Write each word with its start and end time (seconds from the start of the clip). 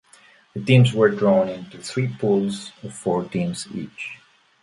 The 0.55 0.65
teams 0.65 0.93
were 0.93 1.09
drawn 1.11 1.47
into 1.47 1.77
three 1.77 2.07
pools 2.07 2.71
of 2.81 2.91
four 2.91 3.23
teams 3.25 3.67
each. 3.71 4.17